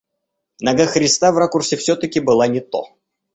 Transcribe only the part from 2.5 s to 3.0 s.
то.